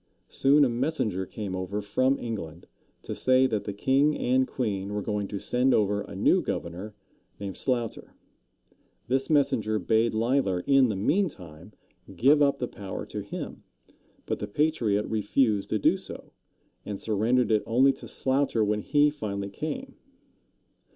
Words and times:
Soon 0.29 0.65
a 0.65 0.69
messenger 0.69 1.27
came 1.27 1.55
over 1.55 1.79
from 1.79 2.17
England, 2.17 2.65
to 3.03 3.13
say 3.13 3.45
that 3.45 3.65
the 3.65 3.71
king 3.71 4.17
and 4.17 4.47
queen 4.47 4.95
were 4.95 5.01
going 5.03 5.27
to 5.27 5.37
send 5.37 5.75
over 5.75 6.01
a 6.01 6.15
new 6.15 6.41
governor, 6.41 6.95
named 7.39 7.55
Sloughter. 7.55 8.15
This 9.09 9.29
messenger 9.29 9.77
bade 9.77 10.15
Leisler, 10.15 10.61
in 10.61 10.89
the 10.89 10.95
meantime, 10.95 11.73
give 12.15 12.41
up 12.41 12.57
the 12.57 12.67
power 12.67 13.05
to 13.05 13.21
him; 13.21 13.61
but 14.25 14.39
the 14.39 14.47
patriot 14.47 15.05
refused 15.05 15.69
to 15.69 15.77
do 15.77 15.97
so, 15.97 16.31
and 16.83 16.99
surrendered 16.99 17.51
it 17.51 17.61
only 17.67 17.93
to 17.93 18.07
Sloughter 18.07 18.63
when 18.65 18.81
he 18.81 19.11
finally 19.11 19.51
came. 19.51 19.97